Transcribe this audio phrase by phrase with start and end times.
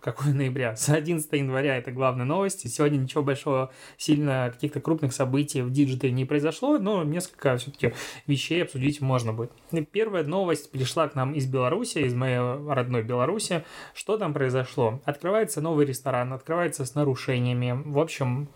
[0.00, 0.76] Какой ноября?
[0.76, 2.68] За 11 января это главные новости.
[2.68, 7.94] Сегодня ничего большого, сильно каких-то крупных событий в digital е не произошло, но несколько все-таки
[8.26, 9.50] вещей обсудить можно будет.
[9.90, 13.64] Первая новость пришла к нам из Беларуси, из моей родной Беларуси.
[13.92, 15.00] Что там произошло?
[15.04, 17.82] Открывается новый ресторан, открывается с нарушениями.
[17.84, 18.48] В общем,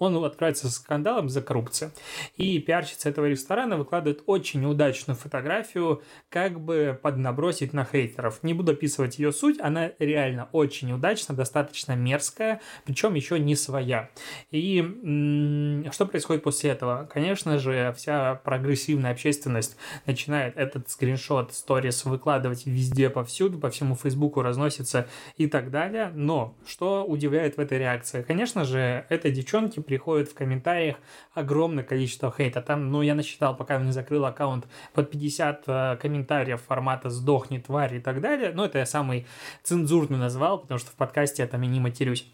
[0.00, 1.92] он открывается с скандалом за коррупцию.
[2.36, 8.42] И пиарщица этого ресторана выкладывает очень удачную фотографию, как бы поднабросить на хейтеров.
[8.42, 14.10] Не буду описывать ее суть, она реально очень удачная, достаточно мерзкая, причем еще не своя.
[14.50, 17.08] И м- что происходит после этого?
[17.12, 19.76] Конечно же, вся прогрессивная общественность
[20.06, 26.10] начинает этот скриншот, сторис выкладывать везде, повсюду, по всему Фейсбуку разносится и так далее.
[26.14, 28.22] Но что удивляет в этой реакции?
[28.22, 30.98] Конечно же, это девчонки приходит в комментариях
[31.34, 32.62] огромное количество хейта.
[32.62, 37.96] Там, ну, я насчитал, пока не закрыл аккаунт, под 50 э, комментариев формата «сдохни, тварь»
[37.96, 38.52] и так далее.
[38.54, 39.26] Но это я самый
[39.64, 42.24] цензурный назвал, потому что в подкасте я там и не матерюсь.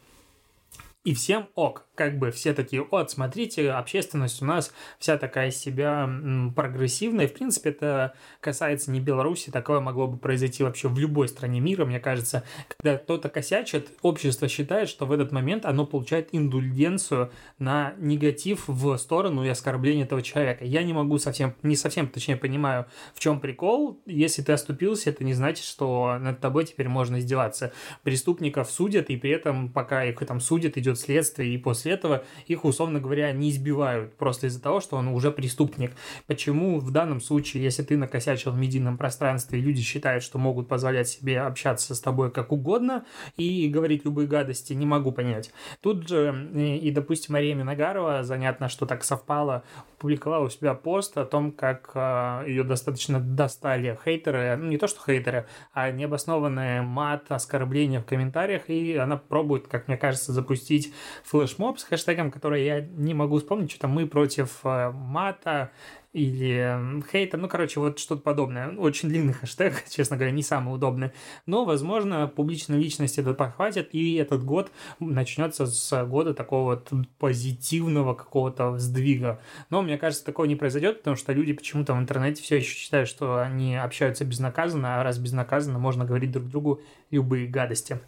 [1.07, 6.09] И всем ок как бы все такие, вот, смотрите, общественность у нас вся такая себя
[6.55, 7.27] прогрессивная.
[7.27, 11.85] В принципе, это касается не Беларуси, такое могло бы произойти вообще в любой стране мира,
[11.87, 12.45] мне кажется.
[12.69, 18.97] Когда кто-то косячит, общество считает, что в этот момент оно получает индульгенцию на негатив в
[18.99, 20.65] сторону и оскорбление этого человека.
[20.65, 24.03] Я не могу совсем, не совсем, точнее, понимаю, в чем прикол.
[24.05, 27.73] Если ты оступился, это не значит, что над тобой теперь можно издеваться.
[28.03, 32.65] Преступников судят, и при этом, пока их там судят, идет следствие, и после этого их,
[32.65, 35.93] условно говоря, не избивают просто из-за того, что он уже преступник.
[36.27, 41.09] Почему в данном случае, если ты накосячил в медийном пространстве, люди считают, что могут позволять
[41.09, 43.05] себе общаться с тобой как угодно
[43.37, 45.53] и говорить любые гадости, не могу понять.
[45.81, 49.63] Тут же и, и допустим, Мария Миногарова, занятно, что так совпало,
[49.99, 54.87] публиковала у себя пост о том, как э, ее достаточно достали хейтеры, ну не то
[54.87, 60.86] что хейтеры, а необоснованные мат, оскорбления в комментариях, и она пробует, как мне кажется, запустить
[61.25, 65.71] флешмоб с хэштегом, который я не могу вспомнить, что-то мы против э, мата
[66.17, 68.75] или хейта, ну, короче, вот что-то подобное.
[68.75, 71.11] Очень длинный хэштег, честно говоря, не самый удобный.
[71.45, 78.15] Но, возможно, публичная личность это подхватит, и этот год начнется с года такого вот позитивного
[78.15, 79.41] какого-то сдвига.
[79.69, 83.11] Но, мне кажется, такого не произойдет, потому что люди почему-то в интернете все еще считают,
[83.11, 86.81] что они общаются безнаказанно, а раз безнаказанно, можно говорить друг другу
[87.11, 88.01] любые гадости.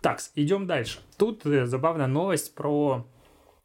[0.00, 1.00] Так, идем дальше.
[1.16, 3.06] Тут э, забавная новость про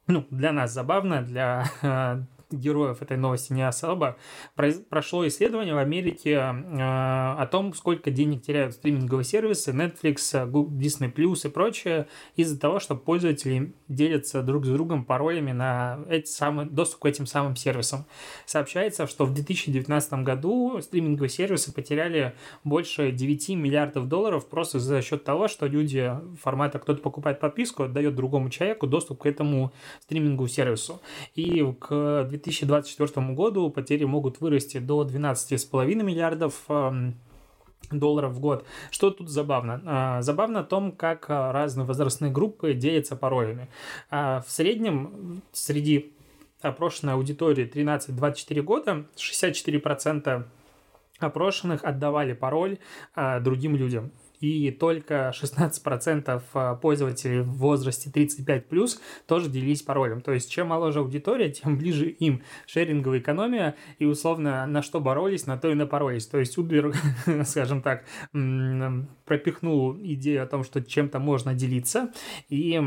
[0.07, 1.65] ну, для нас забавно, для
[2.51, 4.17] героев этой новости не особо.
[4.56, 10.17] Прошло исследование в Америке э, о том, сколько денег теряют стриминговые сервисы, Netflix,
[10.51, 16.29] Disney Plus и прочее, из-за того, что пользователи делятся друг с другом паролями на эти
[16.29, 18.06] самые, доступ к этим самым сервисам.
[18.45, 25.23] Сообщается, что в 2019 году стриминговые сервисы потеряли больше 9 миллиардов долларов просто за счет
[25.23, 26.11] того, что люди
[26.41, 31.01] формата кто-то покупает подписку, отдает другому человеку доступ к этому стриминговому сервису.
[31.35, 37.16] И к 2024 году потери могут вырасти до 12,5 миллиардов эм,
[37.91, 38.66] долларов в год.
[38.90, 39.81] Что тут забавно?
[39.85, 43.68] А, забавно о том, как а, разные возрастные группы делятся паролями.
[44.09, 46.13] А, в среднем среди
[46.62, 50.46] опрошенной аудитории 13-24 года 64%
[51.19, 52.78] опрошенных отдавали пароль
[53.41, 60.22] другим людям и только 16% а, пользователей в возрасте 35 плюс тоже делились паролем.
[60.22, 65.46] То есть, чем моложе аудитория, тем ближе им шеринговая экономия, и условно на что боролись,
[65.46, 66.25] на то и напоролись.
[66.25, 66.94] То есть, Uber,
[67.46, 68.03] скажем так,
[69.25, 72.12] пропихнул идею о том, что чем-то можно делиться,
[72.50, 72.81] и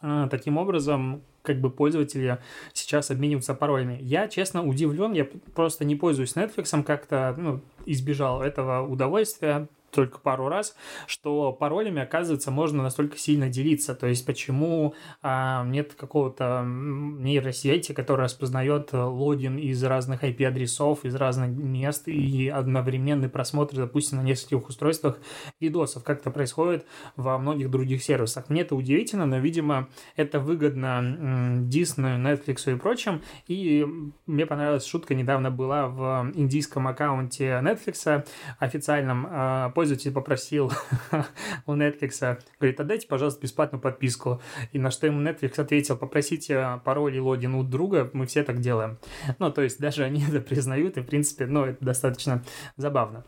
[0.00, 2.38] а, таким образом как бы пользователи
[2.72, 3.98] сейчас обмениваются паролями.
[4.00, 10.48] Я, честно, удивлен, я просто не пользуюсь Netflix, как-то ну, избежал этого удовольствия, только пару
[10.48, 10.74] раз,
[11.06, 13.94] что паролями, оказывается, можно настолько сильно делиться.
[13.94, 21.50] То есть, почему а, нет какого-то нейросети, которая распознает логин из разных IP-адресов, из разных
[21.50, 25.18] мест и одновременный просмотр, допустим, на нескольких устройствах
[25.60, 26.86] видосов, как это происходит
[27.16, 28.48] во многих других сервисах.
[28.48, 33.22] Мне это удивительно, но, видимо, это выгодно Disney, Netflix и прочим.
[33.46, 33.86] И
[34.26, 38.24] мне понравилась шутка, недавно была в индийском аккаунте Netflix
[38.58, 40.70] официальном, а, пользователь попросил
[41.66, 44.40] у Netflix, говорит, отдайте, пожалуйста, бесплатную подписку.
[44.70, 48.60] И на что ему Netflix ответил, попросите пароль и логин у друга, мы все так
[48.60, 49.00] делаем.
[49.40, 52.44] Ну, то есть даже они это признают, и, в принципе, ну, это достаточно
[52.76, 53.24] забавно.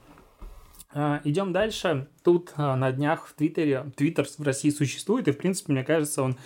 [0.92, 2.06] А, идем дальше.
[2.22, 6.22] Тут а, на днях в Твиттере, Твиттер в России существует, и, в принципе, мне кажется,
[6.22, 6.36] он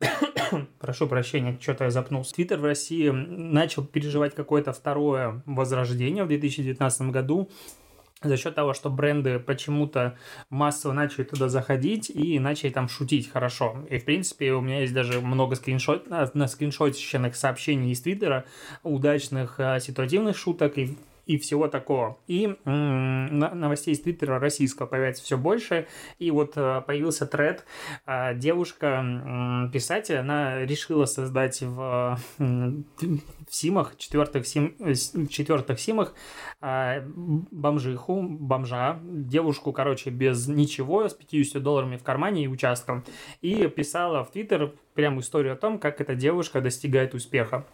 [0.78, 2.32] Прошу прощения, что-то я запнулся.
[2.32, 7.50] Твиттер в России начал переживать какое-то второе возрождение в 2019 году
[8.22, 10.16] за счет того, что бренды почему-то
[10.50, 13.76] массово начали туда заходить и начали там шутить хорошо.
[13.88, 18.44] И, в принципе, у меня есть даже много скриншот, на скриншотищенных сообщений из Твиттера,
[18.82, 20.96] удачных а, ситуативных шуток, и
[21.30, 22.18] и всего такого.
[22.26, 25.86] И новостей из Твиттера российского появляется все больше.
[26.18, 27.64] И вот э, появился тред.
[28.04, 32.84] А, девушка, писатель, она решила создать в, в
[33.48, 34.94] Симах, четвертых, сим, э,
[35.28, 36.14] четвертых Симах
[36.60, 43.04] а, бомжиху, бомжа, девушку, короче, без ничего, с 50 долларами в кармане и участком.
[43.40, 47.64] И писала в Твиттер прям историю о том, как эта девушка достигает успеха.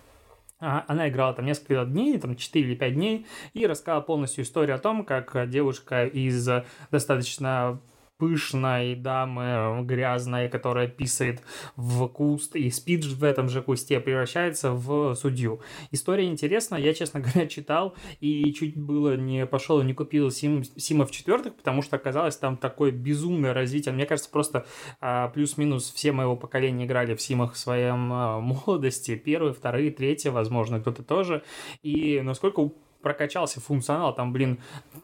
[0.58, 4.79] Она играла там несколько дней, там 4 или 5 дней, и рассказала полностью историю о
[4.79, 6.49] том, как девушка из
[6.91, 7.79] достаточно
[8.19, 11.43] пышной дамы, грязной, которая писает
[11.77, 15.61] в куст и спит в этом же кусте, превращается в судью.
[15.91, 20.65] История интересная, я, честно говоря, читал и чуть было не пошел и не купил Сим,
[20.65, 23.93] Симов четвертых, потому что оказалось там такое безумное развитие.
[23.93, 24.67] Мне кажется, просто
[25.01, 30.29] а, плюс-минус все моего поколения играли в Симах в своем а, молодости, первые, вторые, третьи,
[30.29, 31.43] возможно, кто-то тоже.
[31.83, 32.61] И насколько
[33.02, 34.58] прокачался функционал, там, блин,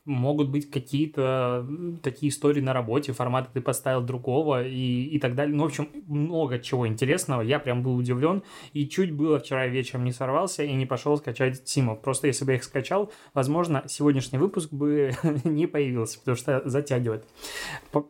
[0.04, 1.66] могут быть какие-то
[2.02, 5.54] такие истории на работе, форматы ты поставил другого и, и так далее.
[5.54, 7.42] Ну, в общем, много чего интересного.
[7.42, 8.42] Я прям был удивлен
[8.72, 12.00] и чуть было вчера вечером не сорвался и не пошел скачать Симов.
[12.00, 15.12] Просто если бы я их скачал, возможно, сегодняшний выпуск бы
[15.44, 17.26] не появился, потому что затягивает.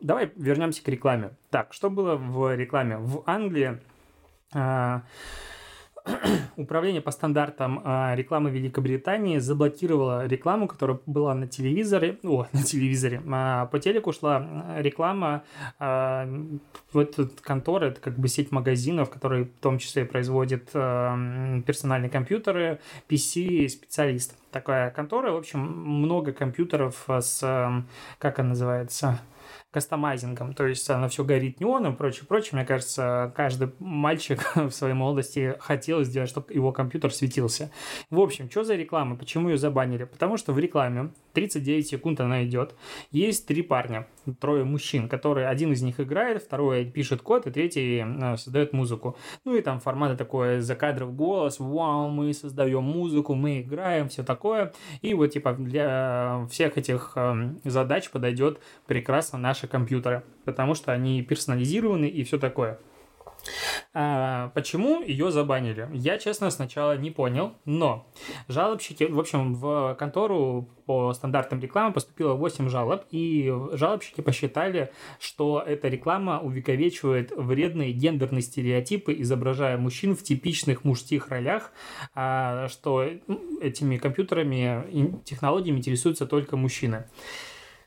[0.01, 1.31] Давай вернемся к рекламе.
[1.49, 2.97] Так, что было в рекламе?
[2.97, 3.79] В Англии
[4.53, 5.03] а,
[6.57, 13.21] Управление по стандартам а, рекламы Великобритании заблокировало рекламу, которая была на телевизоре, о, на телевизоре,
[13.31, 15.43] а, по телеку шла реклама
[15.79, 16.27] а,
[16.91, 22.79] в эту контору, это как бы сеть магазинов, которые в том числе производят персональные компьютеры,
[23.09, 24.35] PC специалист.
[24.51, 27.39] Такая контора, в общем, много компьютеров с,
[28.19, 29.19] как она называется,
[29.73, 32.51] кастомайзингом, то есть она все горит неоном, прочее, прочее.
[32.53, 37.71] Мне кажется, каждый мальчик в своей молодости хотел сделать, чтобы его компьютер светился.
[38.11, 39.15] В общем, что за реклама?
[39.15, 40.03] Почему ее забанили?
[40.03, 42.75] Потому что в рекламе 39 секунд она идет.
[43.09, 44.07] Есть три парня,
[44.39, 49.17] трое мужчин, которые один из них играет, второй пишет код, и третий э, создает музыку.
[49.43, 54.23] Ну и там форматы такое за кадров голос, вау, мы создаем музыку, мы играем, все
[54.23, 54.71] такое.
[55.01, 60.91] И вот типа для всех этих эм, задач подойдет прекрасно наш наши компьютеры, потому что
[60.91, 62.79] они персонализированы и все такое.
[63.93, 65.89] А, почему ее забанили?
[65.93, 68.07] Я, честно, сначала не понял, но
[68.47, 75.61] жалобщики, в общем, в контору по стандартам рекламы поступило 8 жалоб, и жалобщики посчитали, что
[75.65, 81.71] эта реклама увековечивает вредные гендерные стереотипы, изображая мужчин в типичных мужских ролях,
[82.15, 83.03] а, что
[83.61, 87.05] этими компьютерами и технологиями интересуются только мужчины.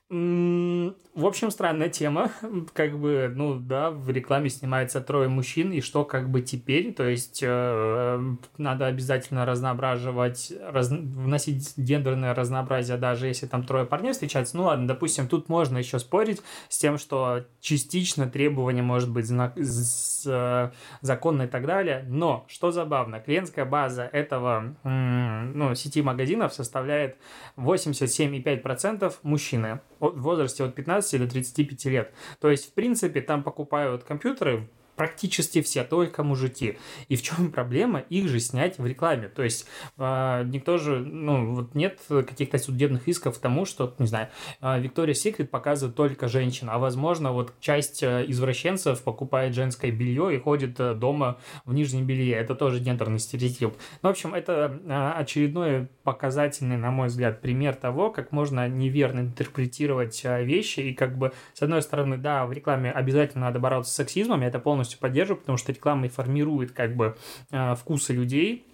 [0.08, 2.30] В общем, странная тема.
[2.74, 6.92] Как бы, ну да, в рекламе снимается трое мужчин, и что как бы теперь?
[6.94, 14.12] То есть э, надо обязательно разноображивать, раз, вносить гендерное разнообразие, даже если там трое парней
[14.12, 14.56] встречаются.
[14.56, 19.58] Ну ладно, допустим, тут можно еще спорить с тем, что частично требование может быть знак,
[19.58, 20.70] с, э,
[21.00, 22.04] законно и так далее.
[22.06, 27.16] Но, что забавно, клиентская база этого ну, сети магазинов составляет
[27.56, 32.14] 87,5% мужчины в возрасте от 15 до 35 лет.
[32.40, 36.78] То есть, в принципе, там покупают компьютеры практически все только мужики.
[37.08, 38.00] И в чем проблема?
[38.00, 39.28] Их же снять в рекламе.
[39.28, 39.66] То есть
[39.98, 44.28] э, никто же, ну, вот нет каких-то судебных исков тому, что, не знаю,
[44.60, 50.34] Виктория э, Секрет показывает только женщин, а возможно, вот часть э, извращенцев покупает женское белье
[50.34, 52.34] и ходит э, дома в нижнем белье.
[52.36, 53.74] Это тоже гендерный стереотип.
[54.02, 59.20] Ну, в общем, это э, очередной показательный, на мой взгляд, пример того, как можно неверно
[59.20, 63.96] интерпретировать вещи и как бы, с одной стороны, да, в рекламе обязательно надо бороться с
[63.96, 67.16] сексизмом, это полностью полностью поддерживаю, потому что реклама и формирует как бы
[67.50, 68.65] э, вкусы людей,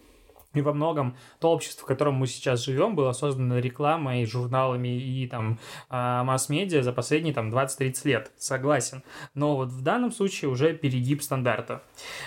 [0.55, 5.27] И во многом то общество, в котором мы сейчас живем, было создано рекламой, журналами и
[5.27, 8.31] там а, масс-медиа за последние там 20-30 лет.
[8.37, 9.03] Согласен.
[9.35, 11.83] Но вот в данном случае уже перегиб стандарта.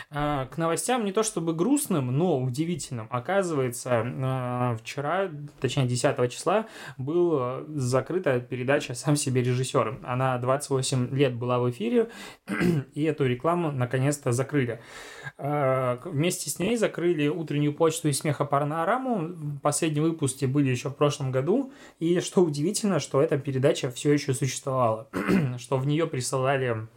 [0.09, 3.07] А, к новостям не то чтобы грустным, но удивительным.
[3.11, 5.29] Оказывается, а, вчера,
[5.59, 6.65] точнее 10 числа,
[6.97, 9.99] была закрыта передача «Сам себе режиссер».
[10.03, 12.09] Она 28 лет была в эфире,
[12.93, 14.81] и эту рекламу наконец-то закрыли.
[15.37, 19.59] Вместе с ней закрыли утреннюю почту смеха Парнораму.
[19.61, 21.71] Последние выпуски были еще в прошлом году.
[21.99, 25.07] И что удивительно, что эта передача все еще существовала.
[25.57, 26.87] что в нее присылали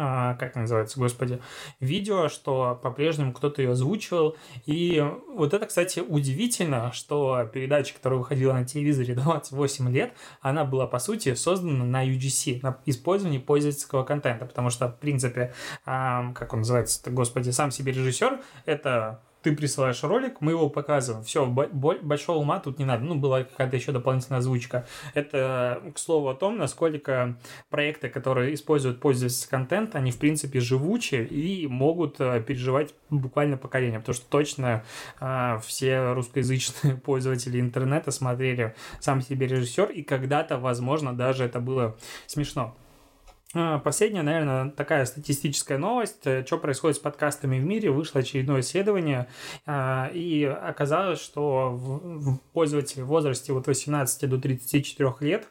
[0.00, 1.40] а, как называется, господи,
[1.80, 4.36] видео, что по-прежнему кто-то ее озвучивал.
[4.64, 10.86] И вот это, кстати, удивительно, что передача, которая выходила на телевизоре 28 лет, она была,
[10.86, 15.52] по сути, создана на UGC, на использовании пользовательского контента, потому что, в принципе,
[15.84, 21.24] как он называется, господи, сам себе режиссер, это ты присылаешь ролик, мы его показываем.
[21.24, 23.04] Все, большого ума тут не надо.
[23.04, 24.86] Ну, была какая-то еще дополнительная озвучка.
[25.14, 27.36] Это, к слову, о том, насколько
[27.70, 34.00] проекты, которые используют пользовательский контент, они, в принципе, живучие и могут э, переживать буквально поколение.
[34.00, 34.84] Потому что точно
[35.20, 41.96] э, все русскоязычные пользователи интернета смотрели сам себе режиссер, и когда-то, возможно, даже это было
[42.26, 42.74] смешно.
[43.54, 46.26] А, последняя, наверное, такая статистическая новость.
[46.26, 47.90] Э, что происходит с подкастами в мире?
[47.90, 49.26] Вышло очередное исследование,
[49.64, 55.48] а, и оказалось, что пользователи в возрасте от 18 до 34 лет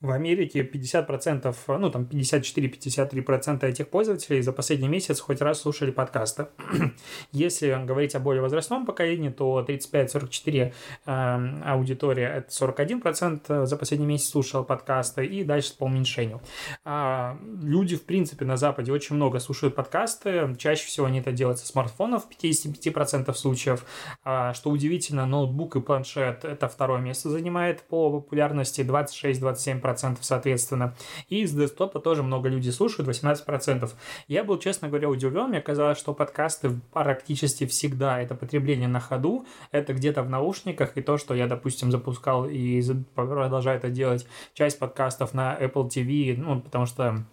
[0.00, 6.46] в Америке 50%, ну там 54-53% этих пользователей за последний месяц хоть раз слушали подкасты.
[7.32, 10.72] Если говорить о более возрастном поколении, то 35-44
[11.06, 16.40] э, аудитория это 41% за последний месяц слушал подкасты и дальше по уменьшению.
[16.84, 20.54] А люди, в принципе, на Западе очень много слушают подкасты.
[20.58, 23.84] Чаще всего они это делают со смартфонов в 55% случаев.
[24.22, 30.94] А, что удивительно, ноутбук и планшет это второе место занимает по популярности 26-27% 18% соответственно.
[31.28, 33.90] И из десктопа тоже много людей слушают, 18%.
[34.28, 35.48] Я был, честно говоря, удивлен.
[35.48, 41.02] Мне казалось, что подкасты практически всегда это потребление на ходу, это где-то в наушниках, и
[41.02, 42.82] то, что я, допустим, запускал и
[43.14, 47.24] продолжаю это делать, часть подкастов на Apple TV, ну, потому что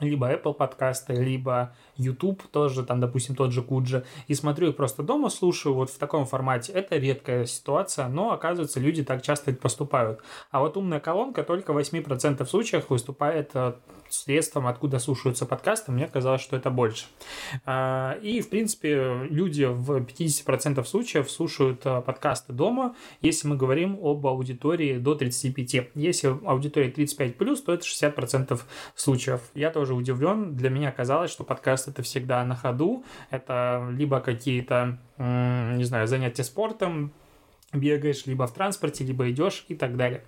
[0.00, 5.02] либо Apple подкасты, либо YouTube тоже, там, допустим, тот же Куджи, и смотрю их просто
[5.02, 6.72] дома, слушаю вот в таком формате.
[6.72, 10.20] Это редкая ситуация, но, оказывается, люди так часто поступают.
[10.50, 13.74] А вот умная колонка только в 8% случаях выступает э,
[14.08, 17.06] средством, откуда слушаются подкасты, мне казалось, что это больше.
[17.64, 23.98] А, и, в принципе, люди в 50% случаев слушают э, подкасты дома, если мы говорим
[24.02, 25.90] об аудитории до 35.
[25.94, 28.60] Если аудитория 35+, то это 60%
[28.94, 29.40] случаев.
[29.54, 34.98] Я тоже удивлен, для меня казалось, что подкасты это всегда на ходу, это либо какие-то,
[35.18, 37.12] не знаю, занятия спортом,
[37.72, 40.24] бегаешь, либо в транспорте, либо идешь и так далее.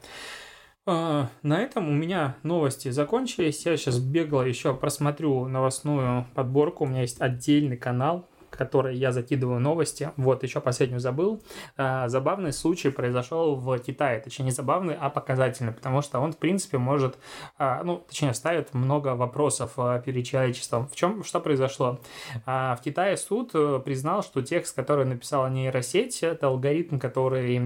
[0.85, 3.65] А, на этом у меня новости закончились.
[3.65, 6.85] Я сейчас бегло еще просмотрю новостную подборку.
[6.85, 10.11] У меня есть отдельный канал которой я закидываю новости.
[10.17, 11.43] Вот, еще последнюю забыл.
[11.77, 14.21] А, забавный случай произошел в Китае.
[14.21, 17.19] Точнее, не забавный, а показательный, потому что он, в принципе, может,
[17.59, 20.89] а, ну, точнее, ставит много вопросов а, перед человечеством.
[20.89, 22.01] В чем, что произошло?
[22.47, 27.59] В Китае суд э, признал, что текст, который написала нейросеть, это алгоритм, который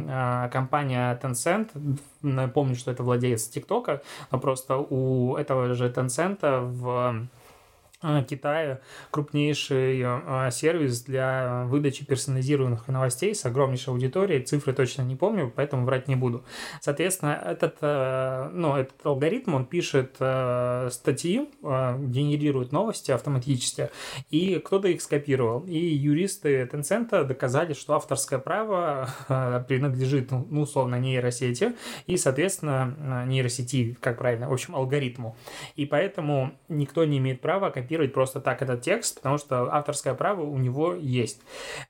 [0.50, 1.70] компания Tencent,
[2.22, 7.28] напомню, что это владелец ТикТока, но просто у этого же Tencent в
[8.28, 14.42] Китая крупнейший а, сервис для выдачи персонализированных новостей с огромнейшей аудиторией.
[14.42, 16.44] Цифры точно не помню, поэтому врать не буду.
[16.80, 23.90] Соответственно, этот, э, ну, этот алгоритм, он пишет э, статьи, э, генерирует новости автоматически,
[24.30, 25.64] и кто-то их скопировал.
[25.66, 29.08] И юристы Tencent доказали, что авторское право
[29.68, 31.74] принадлежит, ну, условно, нейросети,
[32.06, 35.36] и, соответственно, нейросети, как правильно, в общем, алгоритму.
[35.74, 40.14] И поэтому никто не имеет права копировать копировать просто так этот текст, потому что авторское
[40.14, 41.40] право у него есть.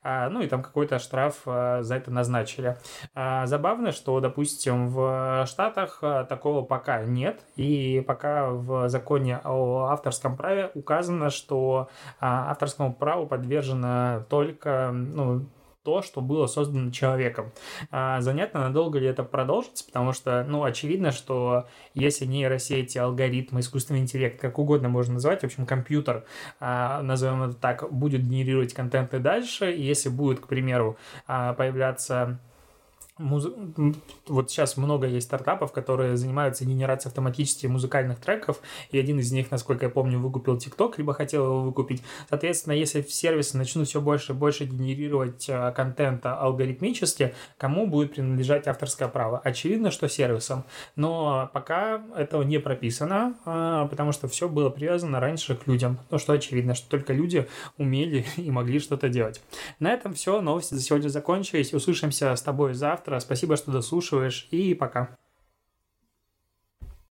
[0.03, 2.77] А, ну и там какой-то штраф а, за это назначили.
[3.13, 5.99] А, забавно, что, допустим, в Штатах
[6.29, 14.23] такого пока нет, и пока в законе о авторском праве указано, что авторскому праву подвержено
[14.29, 15.45] только ну,
[15.87, 17.53] то, что было создано человеком.
[17.91, 24.01] А, занятно, надолго ли это продолжится, потому что, ну, очевидно, что если нейросети, алгоритмы, искусственный
[24.01, 26.25] интеллект, как угодно можно назвать, в общем, компьютер,
[26.59, 31.53] а, назовем это так, будет генерировать контент и дальше, и если будет, к примеру, а,
[31.53, 32.37] появляться
[33.17, 33.47] муз...
[34.27, 38.59] вот сейчас много есть стартапов, которые занимаются генерацией автоматически музыкальных треков,
[38.91, 42.03] и один из них, насколько я помню, выкупил TikTok, либо хотел его выкупить.
[42.29, 48.67] Соответственно, если сервисы начнут все больше и больше генерировать э, контента алгоритмически, кому будет принадлежать
[48.67, 49.39] авторское право?
[49.39, 50.63] Очевидно, что сервисам.
[50.95, 55.99] Но пока этого не прописано, э, потому что все было привязано раньше к людям.
[56.09, 57.47] Ну, что очевидно, что только люди
[57.77, 59.41] умели и могли что-то делать.
[59.79, 60.41] На этом все.
[60.41, 61.73] Новости за сегодня закончились.
[61.73, 63.19] Услышимся с тобой завтра завтра.
[63.19, 65.15] Спасибо, что дослушиваешь, и пока.